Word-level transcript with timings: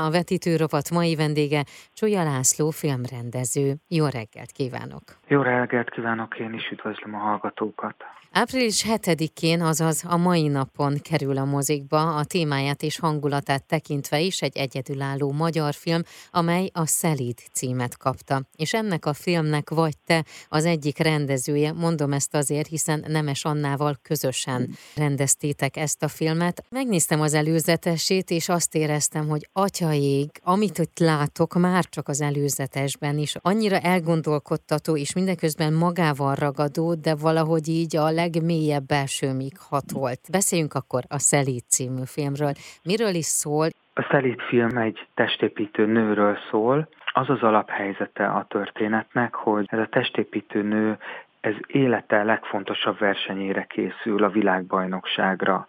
A 0.00 0.10
vetítőrovat 0.10 0.90
mai 0.90 1.14
vendége 1.16 1.64
Csolya 1.92 2.22
László 2.22 2.70
filmrendező. 2.70 3.74
Jó 3.88 4.04
reggelt 4.06 4.52
kívánok! 4.52 5.02
Jó 5.26 5.42
reggelt 5.42 5.90
kívánok, 5.90 6.38
én 6.38 6.52
is 6.52 6.70
üdvözlöm 6.70 7.14
a 7.14 7.18
hallgatókat! 7.18 7.96
Április 8.32 8.84
7-én, 8.88 9.60
azaz 9.62 10.02
a 10.06 10.16
mai 10.16 10.48
napon 10.48 10.98
kerül 11.02 11.38
a 11.38 11.44
mozikba 11.44 12.16
a 12.16 12.24
témáját 12.24 12.82
és 12.82 12.98
hangulatát 12.98 13.64
tekintve 13.64 14.20
is 14.20 14.42
egy 14.42 14.56
egyedülálló 14.56 15.32
magyar 15.32 15.74
film, 15.74 16.02
amely 16.30 16.70
a 16.72 16.86
Szelíd 16.86 17.38
címet 17.52 17.96
kapta. 17.96 18.42
És 18.56 18.74
ennek 18.74 19.06
a 19.06 19.12
filmnek 19.12 19.70
vagy 19.70 19.94
te 20.06 20.24
az 20.48 20.64
egyik 20.64 20.98
rendezője, 20.98 21.72
mondom 21.72 22.12
ezt 22.12 22.34
azért, 22.34 22.68
hiszen 22.68 23.04
Nemes 23.06 23.44
Annával 23.44 23.98
közösen 24.02 24.76
rendeztétek 24.94 25.76
ezt 25.76 26.02
a 26.02 26.08
filmet. 26.08 26.64
Megnéztem 26.68 27.20
az 27.20 27.34
előzetesét, 27.34 28.30
és 28.30 28.48
azt 28.48 28.74
éreztem, 28.74 29.28
hogy 29.28 29.48
atyaég, 29.52 30.30
amit 30.42 30.78
ott 30.78 30.98
látok, 30.98 31.54
már 31.54 31.84
csak 31.84 32.08
az 32.08 32.20
előzetesben 32.20 33.18
is, 33.18 33.36
annyira 33.40 33.78
elgondolkodtató, 33.78 34.96
és 34.96 35.12
mindeközben 35.12 35.72
magával 35.72 36.34
ragadó, 36.34 36.94
de 36.94 37.14
valahogy 37.14 37.68
így 37.68 37.96
a 37.96 38.10
legmélyebb 38.34 38.86
belsőmig 38.86 39.52
hatolt. 39.70 40.20
Beszéljünk 40.30 40.74
akkor 40.74 41.02
a 41.08 41.18
Szelíd 41.18 41.64
című 41.68 42.02
filmről. 42.04 42.52
Miről 42.82 43.14
is 43.14 43.24
szól? 43.24 43.68
A 43.94 44.06
Szelíd 44.10 44.40
film 44.40 44.76
egy 44.76 45.06
testépítő 45.14 45.86
nőről 45.86 46.38
szól. 46.50 46.88
Az 47.12 47.30
az 47.30 47.42
alaphelyzete 47.42 48.26
a 48.26 48.46
történetnek, 48.48 49.34
hogy 49.34 49.66
ez 49.68 49.78
a 49.78 49.88
testépítő 49.90 50.62
nő 50.62 50.98
ez 51.40 51.54
élete 51.66 52.22
legfontosabb 52.22 52.98
versenyére 52.98 53.64
készül 53.64 54.24
a 54.24 54.28
világbajnokságra. 54.28 55.66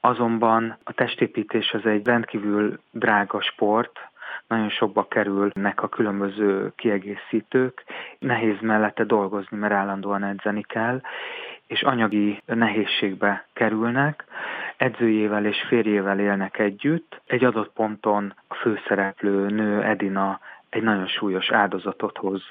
Azonban 0.00 0.76
a 0.84 0.92
testépítés 0.92 1.72
az 1.72 1.86
egy 1.86 2.06
rendkívül 2.06 2.80
drága 2.90 3.40
sport, 3.40 3.98
nagyon 4.46 4.70
sokba 4.70 5.06
kerülnek 5.08 5.82
a 5.82 5.88
különböző 5.88 6.72
kiegészítők, 6.76 7.84
nehéz 8.18 8.56
mellette 8.60 9.04
dolgozni, 9.04 9.56
mert 9.56 9.72
állandóan 9.72 10.24
edzeni 10.24 10.62
kell, 10.62 11.00
és 11.74 11.82
anyagi 11.82 12.42
nehézségbe 12.46 13.46
kerülnek, 13.52 14.24
edzőjével 14.76 15.46
és 15.46 15.64
férjével 15.68 16.18
élnek 16.18 16.58
együtt. 16.58 17.20
Egy 17.26 17.44
adott 17.44 17.72
ponton 17.72 18.34
a 18.48 18.54
főszereplő 18.54 19.46
nő 19.46 19.82
Edina 19.82 20.40
egy 20.68 20.82
nagyon 20.82 21.06
súlyos 21.06 21.50
áldozatot 21.50 22.16
hoz 22.16 22.42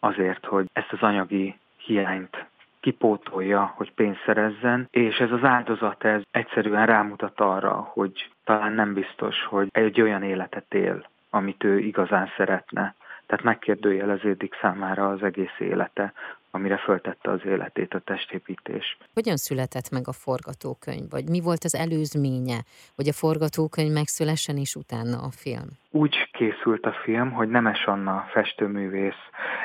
azért, 0.00 0.46
hogy 0.46 0.66
ezt 0.72 0.92
az 0.92 1.02
anyagi 1.02 1.58
hiányt 1.76 2.44
kipótolja, 2.80 3.72
hogy 3.76 3.92
pénzt 3.92 4.22
szerezzen, 4.24 4.88
és 4.90 5.16
ez 5.16 5.30
az 5.30 5.44
áldozat 5.44 6.04
ez 6.04 6.22
egyszerűen 6.30 6.86
rámutat 6.86 7.40
arra, 7.40 7.90
hogy 7.92 8.30
talán 8.44 8.72
nem 8.72 8.94
biztos, 8.94 9.44
hogy 9.44 9.68
egy 9.72 10.00
olyan 10.00 10.22
életet 10.22 10.74
él, 10.74 11.06
amit 11.30 11.64
ő 11.64 11.78
igazán 11.78 12.30
szeretne. 12.36 12.94
Tehát 13.26 13.44
megkérdőjeleződik 13.44 14.54
számára 14.60 15.08
az 15.08 15.22
egész 15.22 15.58
élete, 15.58 16.12
amire 16.54 16.76
föltette 16.76 17.30
az 17.30 17.40
életét 17.44 17.94
a 17.94 17.98
testépítés. 17.98 18.96
Hogyan 19.14 19.36
született 19.36 19.90
meg 19.90 20.08
a 20.08 20.12
forgatókönyv, 20.12 21.10
vagy 21.10 21.28
mi 21.28 21.40
volt 21.40 21.64
az 21.64 21.74
előzménye, 21.74 22.58
hogy 22.96 23.08
a 23.08 23.12
forgatókönyv 23.12 23.92
megszülessen 23.92 24.56
és 24.56 24.74
utána 24.74 25.16
a 25.18 25.30
film? 25.30 25.68
Úgy 25.90 26.16
készült 26.32 26.86
a 26.86 26.92
film, 27.04 27.30
hogy 27.30 27.48
Nemes 27.48 27.84
Anna 27.84 28.26
festőművész 28.32 29.22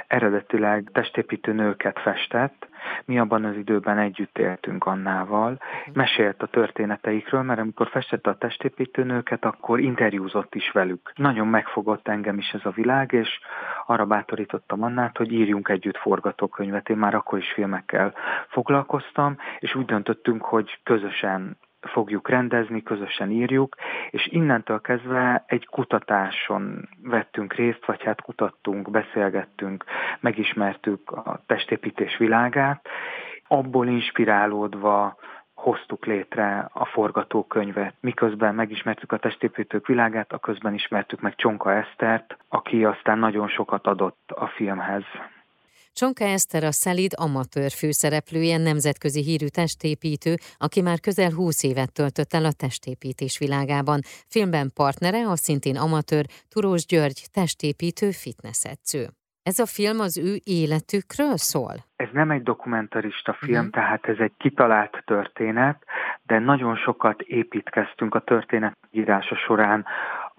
eredetileg 0.08 0.90
testépítő 0.94 1.54
nőket 1.54 2.00
festett, 2.00 2.68
mi 3.06 3.20
abban 3.20 3.46
az 3.46 3.56
időben 3.56 3.98
együtt 3.98 4.38
éltünk 4.38 4.86
Annával, 4.86 5.52
mhm. 5.52 5.98
mesélt 5.98 6.42
a 6.42 6.48
történeteikről, 6.48 7.42
mert 7.42 7.60
amikor 7.60 7.88
festette 7.88 8.30
a 8.30 8.38
testépítő 8.38 9.04
nőket, 9.04 9.46
akkor 9.46 9.80
interjúzott 9.80 10.56
is 10.56 10.72
velük. 10.72 11.12
Nagyon 11.16 11.48
megfogott 11.48 12.08
engem 12.08 12.38
is 12.38 12.50
ez 12.50 12.62
a 12.64 12.72
világ, 12.72 13.12
és 13.12 13.40
arra 13.90 14.06
bátorítottam 14.06 14.84
Annát, 14.84 15.18
hogy 15.18 15.32
írjunk 15.32 15.70
együtt 15.70 15.98
forgatókönyvet. 15.98 16.90
Én 16.90 16.98
már 16.98 17.16
akkor 17.16 17.40
is 17.40 17.52
filmekkel 17.52 18.14
foglalkoztam, 18.48 19.38
és 19.60 19.76
úgy 19.76 19.86
döntöttünk, 19.86 20.44
hogy 20.44 20.80
közösen 20.84 21.58
fogjuk 21.82 22.30
rendezni, 22.30 22.84
közösen 22.84 23.32
írjuk, 23.32 23.76
és 24.10 24.28
innentől 24.28 24.82
kezdve 24.82 25.44
egy 25.48 25.66
kutatáson 25.66 26.90
vettünk 27.04 27.54
részt, 27.54 27.86
vagy 27.86 28.04
hát 28.04 28.22
kutattunk, 28.22 28.92
beszélgettünk, 28.92 29.84
megismertük 30.20 31.12
a 31.12 31.44
testépítés 31.46 32.18
világát, 32.18 32.88
abból 33.48 33.88
inspirálódva 33.88 35.18
hoztuk 35.68 36.06
létre 36.06 36.70
a 36.74 36.86
forgatókönyvet. 36.86 37.94
Miközben 38.00 38.56
megismertük 38.56 39.12
a 39.12 39.18
testépítők 39.18 39.88
világát, 39.88 40.32
a 40.32 40.38
közben 40.38 40.74
ismertük 40.74 41.22
meg 41.22 41.36
Csonka 41.36 41.74
Esztert, 41.74 42.38
aki 42.48 42.86
aztán 42.86 43.20
nagyon 43.20 43.48
sokat 43.48 43.88
adott 43.88 44.32
a 44.36 44.48
filmhez. 44.48 45.04
Csonka 45.94 46.24
Eszter 46.24 46.64
a 46.64 46.72
Szelid 46.72 47.12
amatőr 47.16 47.72
főszereplője, 47.72 48.58
nemzetközi 48.58 49.22
hírű 49.22 49.48
testépítő, 49.48 50.36
aki 50.58 50.82
már 50.82 51.00
közel 51.00 51.32
20 51.32 51.64
évet 51.64 51.94
töltött 51.94 52.34
el 52.34 52.46
a 52.46 52.52
testépítés 52.52 53.38
világában. 53.38 54.00
Filmben 54.28 54.72
partnere 54.74 55.28
a 55.28 55.36
szintén 55.36 55.78
amatőr 55.78 56.26
Turós 56.50 56.86
György 56.86 57.22
testépítő 57.32 58.12
fitnessedző. 58.12 59.17
Ez 59.50 59.60
a 59.60 59.66
film 59.66 60.00
az 60.00 60.18
ő 60.18 60.34
életükről 60.44 61.38
szól? 61.38 61.76
Ez 61.96 62.08
nem 62.12 62.32
egy 62.32 62.44
dokumentarista 62.44 63.34
film, 63.34 63.58
uh-huh. 63.58 63.72
tehát 63.72 64.06
ez 64.06 64.16
egy 64.20 64.32
kitalált 64.38 65.04
történet, 65.06 65.84
de 66.24 66.40
nagyon 66.40 66.76
sokat 66.76 67.22
építkeztünk 67.22 68.16
a 68.16 68.20
történet 68.20 68.78
írása 68.92 69.36
során 69.36 69.86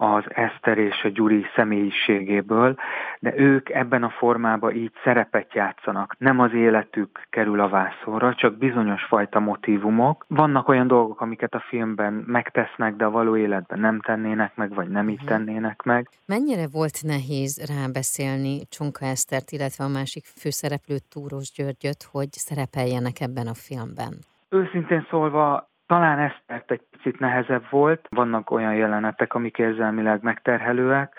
az 0.01 0.23
Eszter 0.27 0.77
és 0.77 1.03
a 1.03 1.07
Gyuri 1.07 1.45
személyiségéből, 1.55 2.75
de 3.19 3.33
ők 3.37 3.69
ebben 3.69 4.03
a 4.03 4.09
formában 4.09 4.75
így 4.75 4.91
szerepet 5.03 5.53
játszanak. 5.53 6.15
Nem 6.17 6.39
az 6.39 6.53
életük 6.53 7.27
kerül 7.29 7.59
a 7.59 7.69
vászorra, 7.69 8.35
csak 8.35 8.57
bizonyos 8.57 9.03
fajta 9.03 9.39
motivumok. 9.39 10.25
Vannak 10.27 10.67
olyan 10.67 10.87
dolgok, 10.87 11.21
amiket 11.21 11.53
a 11.53 11.63
filmben 11.67 12.23
megtesznek, 12.27 12.95
de 12.95 13.05
a 13.05 13.09
való 13.09 13.37
életben 13.37 13.79
nem 13.79 13.99
tennének 13.99 14.55
meg, 14.55 14.73
vagy 14.73 14.89
nem 14.89 15.09
így 15.09 15.21
mhm. 15.21 15.27
tennének 15.27 15.81
meg. 15.83 16.09
Mennyire 16.25 16.67
volt 16.71 16.99
nehéz 17.03 17.73
rábeszélni 17.75 18.59
Csonka 18.69 19.05
Esztert, 19.05 19.51
illetve 19.51 19.83
a 19.83 19.87
másik 19.87 20.23
főszereplőt 20.25 21.03
Túros 21.09 21.51
Györgyöt, 21.51 22.03
hogy 22.11 22.31
szerepeljenek 22.31 23.19
ebben 23.19 23.47
a 23.47 23.53
filmben? 23.53 24.13
Őszintén 24.49 25.07
szólva 25.09 25.68
talán 25.89 26.19
ezt 26.45 26.71
egy 26.71 26.81
picit 26.91 27.19
nehezebb 27.19 27.65
volt, 27.69 28.07
vannak 28.09 28.51
olyan 28.51 28.75
jelenetek, 28.75 29.33
amik 29.33 29.57
érzelmileg 29.57 30.23
megterhelőek, 30.23 31.13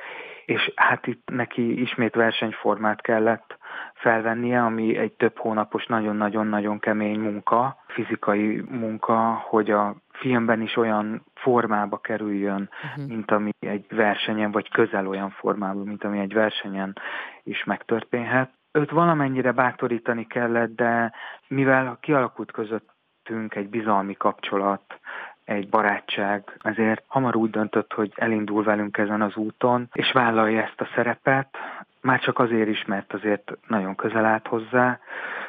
és 0.44 0.72
hát 0.74 1.06
itt 1.06 1.28
neki 1.32 1.80
ismét 1.80 2.14
versenyformát 2.14 3.00
kellett 3.00 3.58
felvennie, 3.94 4.62
ami 4.64 4.96
egy 4.96 5.12
több 5.12 5.36
hónapos 5.36 5.86
nagyon-nagyon-nagyon 5.86 6.78
kemény 6.78 7.20
munka, 7.20 7.76
fizikai 7.86 8.64
munka, 8.68 9.42
hogy 9.48 9.70
a 9.70 9.96
filmben 10.12 10.60
is 10.60 10.76
olyan 10.76 11.24
formába 11.34 11.98
kerüljön, 11.98 12.70
uh-huh. 12.84 13.06
mint 13.06 13.30
ami 13.30 13.50
egy 13.58 13.86
versenyen, 13.88 14.50
vagy 14.50 14.68
közel 14.68 15.06
olyan 15.06 15.30
formában, 15.30 15.86
mint 15.86 16.04
ami 16.04 16.18
egy 16.18 16.32
versenyen 16.32 16.96
is 17.42 17.64
megtörténhet. 17.64 18.50
Őt 18.72 18.90
valamennyire 18.90 19.52
bátorítani 19.52 20.26
kellett, 20.26 20.74
de 20.74 21.12
mivel 21.48 21.98
kialakult 22.00 22.52
között 22.52 22.98
közöttünk 23.22 23.54
egy 23.54 23.68
bizalmi 23.68 24.14
kapcsolat, 24.14 24.98
egy 25.44 25.68
barátság, 25.68 26.58
ezért 26.62 27.02
hamar 27.06 27.36
úgy 27.36 27.50
döntött, 27.50 27.92
hogy 27.92 28.12
elindul 28.14 28.62
velünk 28.62 28.98
ezen 28.98 29.22
az 29.22 29.36
úton, 29.36 29.88
és 29.92 30.12
vállalja 30.12 30.62
ezt 30.62 30.80
a 30.80 30.88
szerepet, 30.94 31.56
már 32.00 32.20
csak 32.20 32.38
azért 32.38 32.68
is, 32.68 32.84
mert 32.84 33.12
azért 33.12 33.52
nagyon 33.66 33.94
közel 33.94 34.24
állt 34.24 34.46
hozzá. 34.46 34.98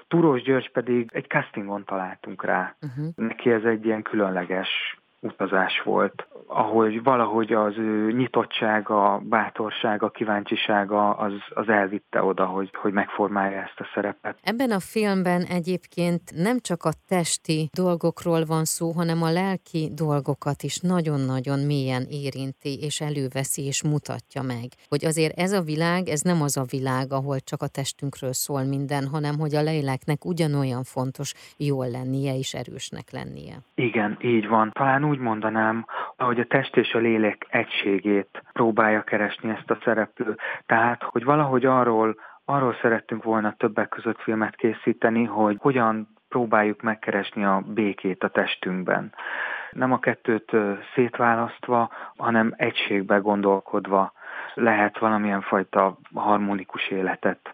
Túrós 0.08 0.42
György 0.42 0.72
pedig 0.72 1.10
egy 1.14 1.28
castingon 1.28 1.84
találtunk 1.84 2.44
rá. 2.44 2.76
Uh-huh. 2.82 3.14
Neki 3.16 3.52
ez 3.52 3.64
egy 3.64 3.86
ilyen 3.86 4.02
különleges 4.02 5.00
utazás 5.22 5.82
volt, 5.84 6.28
ahogy 6.48 7.04
valahogy 7.04 7.54
az 7.54 7.78
ő 7.78 8.12
nyitottsága, 8.12 9.22
bátorsága, 9.24 10.10
kíváncsisága 10.10 11.10
az, 11.10 11.34
az 11.50 11.70
elvitte 11.70 12.24
oda, 12.24 12.46
hogy, 12.46 12.70
hogy 12.74 12.94
megformálja 12.94 13.62
ezt 13.62 13.80
a 13.80 13.88
szerepet. 13.94 14.38
Ebben 14.44 14.72
a 14.72 14.80
filmben 14.80 15.42
egyébként 15.42 16.22
nem 16.36 16.60
csak 16.60 16.84
a 16.84 16.92
testi 17.08 17.70
dolgokról 17.74 18.46
van 18.46 18.64
szó, 18.64 18.92
hanem 18.92 19.24
a 19.24 19.32
lelki 19.32 19.92
dolgokat 19.96 20.64
is 20.64 20.80
nagyon-nagyon 20.80 21.60
mélyen 21.60 22.04
érinti, 22.10 22.80
és 22.82 23.02
előveszi, 23.02 23.66
és 23.66 23.84
mutatja 23.84 24.42
meg. 24.42 24.68
Hogy 24.88 25.06
azért 25.06 25.38
ez 25.38 25.52
a 25.52 25.62
világ, 25.62 26.08
ez 26.08 26.22
nem 26.22 26.42
az 26.42 26.58
a 26.58 26.66
világ, 26.70 27.12
ahol 27.12 27.40
csak 27.40 27.62
a 27.62 27.68
testünkről 27.68 28.34
szól 28.34 28.64
minden, 28.64 29.08
hanem 29.08 29.40
hogy 29.40 29.56
a 29.56 29.62
léleknek 29.62 30.26
ugyanolyan 30.26 30.84
fontos 30.84 31.34
jól 31.58 31.90
lennie 31.90 32.38
és 32.38 32.54
erősnek 32.54 33.12
lennie. 33.12 33.56
Igen, 33.76 34.18
így 34.22 34.48
van. 34.48 34.72
Talán 34.74 35.04
úgy 35.12 35.20
mondanám, 35.20 35.86
hogy 36.18 36.40
a 36.40 36.46
test 36.46 36.78
és 36.78 36.94
a 36.94 37.00
lélek 37.00 37.46
egységét 37.50 38.44
próbálja 38.54 39.02
keresni 39.02 39.50
ezt 39.50 39.72
a 39.72 39.78
szereplő. 39.84 40.38
Tehát, 40.66 41.04
hogy 41.04 41.24
valahogy 41.24 41.66
arról, 41.66 42.16
arról 42.46 42.76
szerettünk 42.82 43.24
volna 43.24 43.56
többek 43.58 43.90
között 43.90 44.22
filmet 44.22 44.56
készíteni, 44.56 45.24
hogy 45.24 45.58
hogyan 45.60 46.08
próbáljuk 46.30 46.82
megkeresni 46.82 47.44
a 47.46 47.64
békét 47.68 48.24
a 48.24 48.30
testünkben. 48.30 49.14
nem 49.72 49.92
a 49.92 50.00
kettőt 50.00 50.52
szétválasztva, 50.96 51.90
hanem 52.18 52.54
egységbe 52.58 53.18
gondolkodva 53.18 54.14
lehet 54.54 55.00
valamilyen 55.00 55.42
fajta 55.42 55.98
harmonikus 56.16 56.90
életet 56.90 57.54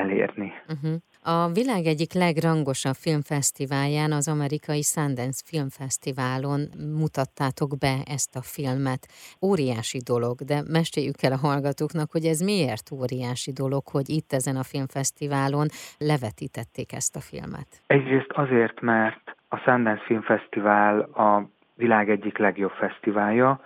elérni. 0.00 0.52
Uh-huh. 0.68 1.00
A 1.26 1.48
világ 1.48 1.84
egyik 1.84 2.12
legrangosabb 2.12 2.94
filmfesztiválján, 2.94 4.12
az 4.12 4.28
amerikai 4.28 4.82
Sundance 4.82 5.42
Filmfesztiválon 5.46 6.60
mutattátok 6.98 7.78
be 7.78 7.94
ezt 8.16 8.36
a 8.36 8.42
filmet. 8.42 9.02
Óriási 9.42 9.98
dolog, 9.98 10.36
de 10.40 10.62
meséljük 10.78 11.22
el 11.22 11.32
a 11.32 11.44
hallgatóknak, 11.46 12.10
hogy 12.10 12.24
ez 12.24 12.40
miért 12.40 12.90
óriási 12.92 13.52
dolog, 13.52 13.82
hogy 13.90 14.08
itt 14.08 14.32
ezen 14.32 14.56
a 14.56 14.62
filmfesztiválon 14.62 15.66
levetítették 15.98 16.92
ezt 16.92 17.16
a 17.16 17.20
filmet. 17.20 17.68
Egyrészt 17.86 18.32
azért, 18.32 18.80
mert 18.80 19.36
a 19.48 19.56
Sundance 19.56 20.04
Filmfesztivál 20.04 21.00
a 21.00 21.48
világ 21.74 22.10
egyik 22.10 22.38
legjobb 22.38 22.72
fesztiválja, 22.72 23.60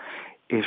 és 0.46 0.66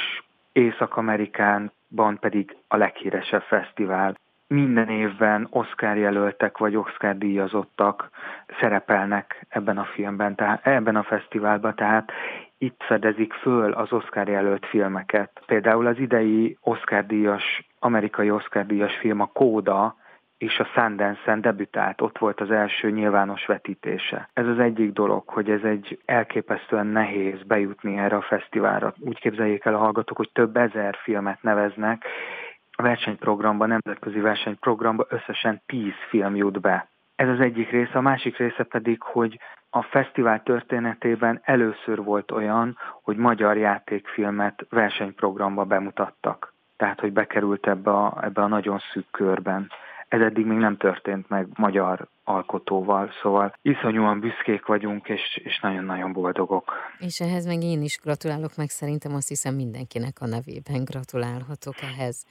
Észak-Amerikánban 0.52 2.18
pedig 2.20 2.58
a 2.68 2.78
leghíresebb 2.78 3.42
fesztivál 3.42 4.18
minden 4.52 4.90
évben 4.90 5.48
Oscar 5.50 5.98
jelöltek 5.98 6.58
vagy 6.58 6.76
Oscar 6.76 7.18
díjazottak 7.18 8.10
szerepelnek 8.60 9.46
ebben 9.50 9.78
a 9.78 9.84
filmben, 9.84 10.36
tehát 10.36 10.68
ebben 10.68 10.96
a 10.96 11.04
fesztiválban, 11.04 11.76
tehát 11.76 12.12
itt 12.58 12.84
fedezik 12.84 13.34
föl 13.34 13.72
az 13.72 13.92
Oscar 13.92 14.28
jelölt 14.28 14.66
filmeket. 14.66 15.42
Például 15.46 15.88
az 15.88 15.98
idei 15.98 16.58
Oscar 16.62 17.06
díjas, 17.06 17.68
amerikai 17.80 18.32
Oscar 18.32 18.66
díjas 18.66 18.96
film 18.96 19.20
a 19.20 19.26
Kóda, 19.26 19.96
és 20.38 20.60
a 20.60 20.64
Sundance-en 20.74 21.42
debütált, 21.42 22.02
ott 22.02 22.18
volt 22.18 22.42
az 22.42 22.52
első 22.52 22.92
nyilvános 22.92 23.46
vetítése. 23.46 24.30
Ez 24.34 24.48
az 24.48 24.60
egyik 24.60 24.92
dolog, 24.92 25.24
hogy 25.30 25.50
ez 25.50 25.64
egy 25.64 26.00
elképesztően 26.06 26.88
nehéz 26.88 27.44
bejutni 27.44 27.98
erre 27.98 28.16
a 28.16 28.22
fesztiválra. 28.22 28.94
Úgy 29.00 29.20
képzeljék 29.20 29.66
el 29.66 29.74
a 29.74 29.78
hallgatók, 29.78 30.18
hogy 30.18 30.30
több 30.34 30.58
ezer 30.58 30.96
filmet 31.04 31.42
neveznek, 31.42 32.06
a 32.82 32.84
versenyprogramba, 32.84 33.66
nemzetközi 33.66 34.20
versenyprogramba 34.20 35.06
összesen 35.10 35.62
10 35.66 35.92
film 36.10 36.36
jut 36.36 36.60
be. 36.60 36.88
Ez 37.16 37.28
az 37.28 37.40
egyik 37.40 37.70
része, 37.70 37.92
a 37.94 38.02
másik 38.02 38.38
része 38.38 38.64
pedig, 38.64 39.02
hogy 39.02 39.40
a 39.70 39.82
fesztivál 39.82 40.44
történetében 40.44 41.42
először 41.44 42.04
volt 42.04 42.32
olyan, 42.32 42.78
hogy 43.02 43.18
magyar 43.18 43.58
játékfilmet 43.58 44.66
versenyprogramba 44.70 45.64
bemutattak. 45.64 46.54
Tehát, 46.78 47.00
hogy 47.00 47.14
bekerült 47.14 47.68
ebbe 47.68 47.92
a, 47.92 48.18
ebbe 48.24 48.42
a 48.42 48.48
nagyon 48.48 48.80
szűk 48.94 49.12
körben. 49.12 49.72
Ez 50.08 50.22
eddig 50.22 50.46
még 50.46 50.58
nem 50.58 50.78
történt 50.78 51.30
meg 51.30 51.48
magyar 51.58 52.08
alkotóval, 52.24 53.12
szóval 53.22 53.54
iszonyúan 53.62 54.20
büszkék 54.20 54.66
vagyunk, 54.66 55.10
és, 55.10 55.42
és 55.44 55.60
nagyon-nagyon 55.60 56.14
boldogok. 56.14 56.74
És 57.00 57.20
ehhez 57.20 57.46
meg 57.46 57.62
én 57.62 57.82
is 57.82 58.00
gratulálok, 58.04 58.56
meg 58.56 58.70
szerintem 58.70 59.16
azt 59.16 59.28
hiszem 59.28 59.56
mindenkinek 59.56 60.16
a 60.20 60.28
nevében 60.28 60.84
gratulálhatok 60.84 61.76
ehhez. 61.82 62.26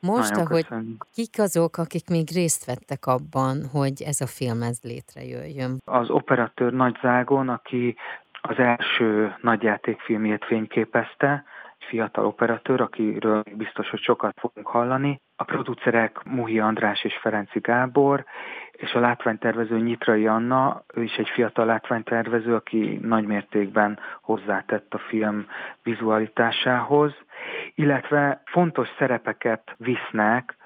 Most, 0.00 0.30
Nagyon 0.30 0.46
ahogy 0.46 0.66
köszönjük. 0.66 1.06
kik 1.14 1.34
azok, 1.38 1.76
akik 1.76 2.08
még 2.08 2.26
részt 2.34 2.64
vettek 2.64 3.06
abban, 3.06 3.56
hogy 3.72 4.02
ez 4.02 4.20
a 4.20 4.26
film 4.26 4.62
ez 4.62 4.78
létrejöjjön? 4.82 5.76
Az 5.84 6.10
operatőr 6.10 6.72
Nagy 6.72 6.96
Zágon, 7.02 7.48
aki 7.48 7.96
az 8.40 8.58
első 8.58 9.34
nagyjátékfilmjét 9.40 10.44
fényképezte, 10.44 11.44
fiatal 11.88 12.26
operatőr, 12.26 12.80
akiről 12.80 13.42
biztos, 13.56 13.90
hogy 13.90 14.00
sokat 14.00 14.34
fogunk 14.40 14.66
hallani. 14.66 15.20
A 15.36 15.44
producerek 15.44 16.24
Muhi 16.24 16.58
András 16.60 17.04
és 17.04 17.18
Ferenci 17.20 17.58
Gábor, 17.58 18.24
és 18.72 18.92
a 18.92 19.00
látványtervező 19.00 19.78
Nyitrai 19.78 20.26
Anna, 20.26 20.84
ő 20.94 21.02
is 21.02 21.14
egy 21.14 21.28
fiatal 21.28 21.66
látványtervező, 21.66 22.54
aki 22.54 22.98
nagy 23.02 23.26
mértékben 23.26 23.98
hozzátett 24.20 24.94
a 24.94 24.98
film 24.98 25.46
vizualitásához, 25.82 27.12
illetve 27.76 28.42
fontos 28.44 28.88
szerepeket 28.98 29.74
visznek 29.76 30.56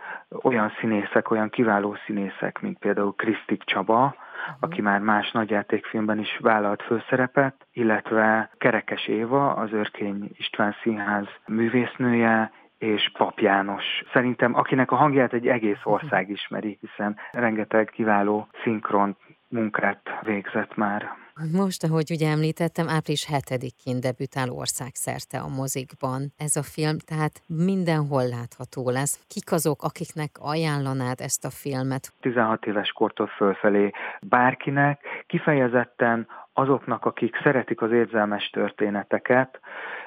olyan 0.43 0.73
színészek, 0.81 1.31
olyan 1.31 1.49
kiváló 1.49 1.97
színészek, 2.07 2.61
mint 2.61 2.79
például 2.79 3.15
Krisztik 3.15 3.63
Csaba, 3.65 4.15
aki 4.61 4.81
már 4.81 5.01
más 5.01 5.31
nagyjátékfilmben 5.31 6.19
is 6.19 6.39
vállalt 6.41 6.83
főszerepet, 6.83 7.67
illetve 7.73 8.51
Kerekes 8.59 9.07
Éva, 9.07 9.53
az 9.53 9.73
Örkény 9.73 10.31
István 10.37 10.75
Színház 10.83 11.27
művésznője, 11.47 12.53
és 12.79 13.11
Pap 13.13 13.39
János. 13.39 13.85
Szerintem 14.13 14.55
akinek 14.55 14.91
a 14.91 14.97
hangját 14.97 15.33
egy 15.33 15.49
egész 15.49 15.81
ország 15.83 16.31
ismeri, 16.31 16.79
hiszen 16.81 17.17
rengeteg 17.33 17.91
kiváló 17.91 18.49
szinkron 18.63 19.17
munkát 19.49 20.01
végzett 20.23 20.77
már. 20.77 21.20
Most, 21.49 21.85
ahogy 21.85 22.11
ugye 22.11 22.29
említettem, 22.31 22.89
április 22.89 23.27
7-én 23.33 24.01
debütál 24.01 24.51
országszerte 24.51 25.39
a 25.39 25.49
mozikban 25.49 26.21
ez 26.39 26.57
a 26.57 26.63
film, 26.63 26.99
tehát 26.99 27.43
mindenhol 27.47 28.25
látható 28.29 28.91
lesz. 28.91 29.25
Kik 29.29 29.53
azok, 29.53 29.83
akiknek 29.83 30.31
ajánlanád 30.41 31.21
ezt 31.21 31.45
a 31.45 31.51
filmet? 31.51 32.13
16 32.21 32.67
éves 32.67 32.91
kortól 32.93 33.27
fölfelé 33.27 33.91
bárkinek, 34.23 35.01
kifejezetten 35.27 36.27
azoknak, 36.53 37.05
akik 37.05 37.41
szeretik 37.43 37.83
az 37.83 37.93
érzelmes 37.93 38.51
történeteket, 38.51 39.61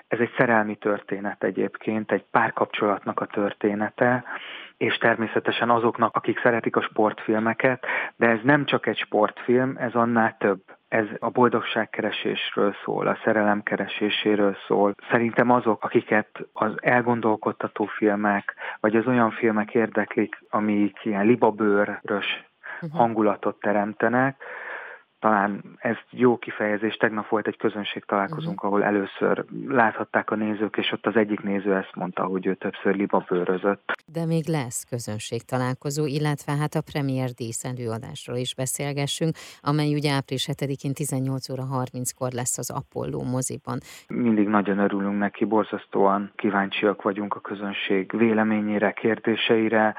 ez 0.08 0.20
egy 0.20 0.34
szerelmi 0.38 0.76
történet 0.76 1.44
egyébként, 1.44 2.12
egy 2.12 2.26
párkapcsolatnak 2.32 3.20
a 3.20 3.26
története, 3.26 4.24
és 4.78 4.98
természetesen 4.98 5.70
azoknak, 5.70 6.16
akik 6.16 6.40
szeretik 6.40 6.76
a 6.76 6.82
sportfilmeket, 6.82 7.86
de 8.16 8.28
ez 8.28 8.40
nem 8.44 8.66
csak 8.66 8.88
egy 8.88 8.98
sportfilm, 8.98 9.76
ez 9.78 9.94
annál 9.94 10.36
több. 10.40 10.62
Ez 10.94 11.06
a 11.20 11.30
boldogságkeresésről 11.30 12.76
szól, 12.84 13.08
a 13.08 13.18
szerelem 13.24 13.64
kereséséről 13.64 14.56
szól. 14.68 14.96
Szerintem 15.10 15.50
azok, 15.50 15.84
akiket 15.84 16.28
az 16.54 16.72
elgondolkodtató 16.82 17.86
filmek, 17.86 18.56
vagy 18.80 18.96
az 18.96 19.08
olyan 19.08 19.32
filmek 19.32 19.74
érdeklik, 19.74 20.44
amik 20.50 21.00
ilyen 21.04 21.26
libabőrös 21.26 22.46
mhm. 22.82 22.98
hangulatot 22.98 23.60
teremtenek, 23.60 24.44
talán 25.24 25.62
ez 25.78 25.96
jó 26.10 26.38
kifejezés, 26.38 26.96
tegnap 26.96 27.28
volt 27.28 27.48
egy 27.48 27.58
közönség 27.58 28.04
találkozunk, 28.06 28.64
uh-huh. 28.64 28.66
ahol 28.66 28.84
először 28.84 29.46
láthatták 29.68 30.32
a 30.32 30.36
nézők, 30.36 30.78
és 30.78 30.92
ott 30.92 31.06
az 31.06 31.16
egyik 31.16 31.42
néző 31.42 31.76
ezt 31.76 31.96
mondta, 31.96 32.24
hogy 32.24 32.46
ő 32.46 32.56
többször 32.56 32.96
libabőrözött. 32.96 33.92
De 34.06 34.26
még 34.26 34.48
lesz 34.48 34.84
közönség 34.90 35.42
találkozó, 35.42 36.06
illetve 36.06 36.52
hát 36.56 36.74
a 36.74 36.82
Premier 36.92 37.30
Dísz 37.30 37.64
előadásról 37.64 38.38
is 38.38 38.56
beszélgessünk, 38.56 39.36
amely 39.62 39.94
ugye 39.94 40.12
április 40.12 40.48
7-én 40.52 40.94
18 40.94 41.50
óra 41.50 41.64
30-kor 41.84 42.32
lesz 42.32 42.58
az 42.58 42.70
Apollo 42.72 43.24
moziban. 43.24 43.78
Mindig 44.08 44.48
nagyon 44.48 44.78
örülünk 44.78 45.18
neki, 45.18 45.46
borzasztóan 45.46 46.32
kíváncsiak 46.36 47.02
vagyunk 47.02 47.36
a 47.36 47.40
közönség 47.40 48.18
véleményére, 48.18 48.92
kérdéseire, 48.92 49.96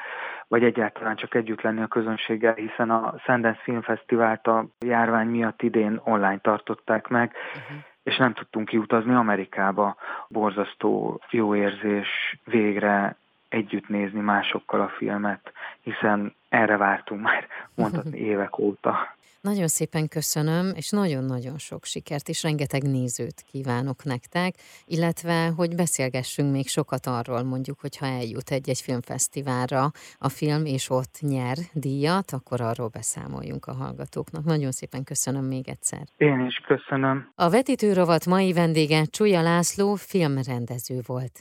vagy 0.54 0.64
egyáltalán 0.64 1.16
csak 1.16 1.34
együtt 1.34 1.60
lenni 1.60 1.80
a 1.82 1.86
közönséggel, 1.86 2.54
hiszen 2.54 2.90
a 2.90 3.14
Sundance 3.24 3.60
Filmfesztivált 3.62 4.46
a 4.46 4.66
járvány 4.80 5.26
miatt 5.26 5.62
idén 5.62 6.00
online 6.04 6.38
tartották 6.38 7.08
meg, 7.08 7.32
uh-huh. 7.32 7.76
és 8.02 8.16
nem 8.16 8.32
tudtunk 8.32 8.68
kiutazni 8.68 9.14
Amerikába. 9.14 9.96
Borzasztó 10.28 11.20
jó 11.30 11.54
érzés 11.54 12.08
végre 12.44 13.16
együtt 13.48 13.88
nézni 13.88 14.20
másokkal 14.20 14.80
a 14.80 14.88
filmet, 14.88 15.52
hiszen 15.80 16.34
erre 16.48 16.76
vártunk 16.76 17.22
már 17.22 17.46
mondhatni 17.74 18.18
évek 18.32 18.58
óta. 18.58 19.13
Nagyon 19.50 19.68
szépen 19.68 20.08
köszönöm, 20.08 20.72
és 20.76 20.90
nagyon-nagyon 20.90 21.58
sok 21.58 21.84
sikert, 21.84 22.28
és 22.28 22.42
rengeteg 22.42 22.82
nézőt 22.82 23.44
kívánok 23.50 24.04
nektek, 24.04 24.54
illetve, 24.86 25.52
hogy 25.56 25.74
beszélgessünk 25.74 26.52
még 26.52 26.68
sokat 26.68 27.06
arról, 27.06 27.42
mondjuk, 27.42 27.80
hogyha 27.80 28.06
eljut 28.06 28.50
egy-egy 28.50 28.80
filmfesztiválra 28.80 29.90
a 30.18 30.28
film, 30.28 30.64
és 30.64 30.90
ott 30.90 31.18
nyer 31.20 31.56
díjat, 31.72 32.30
akkor 32.32 32.60
arról 32.60 32.88
beszámoljunk 32.88 33.66
a 33.66 33.72
hallgatóknak. 33.72 34.44
Nagyon 34.44 34.70
szépen 34.70 35.04
köszönöm 35.04 35.44
még 35.44 35.68
egyszer. 35.68 36.02
Én 36.16 36.44
is 36.46 36.56
köszönöm. 36.66 37.32
A 37.34 37.50
vetítőrovat 37.50 38.26
mai 38.26 38.52
vendége 38.52 39.04
Csúlya 39.04 39.42
László 39.42 39.94
filmrendező 39.94 41.00
volt. 41.06 41.32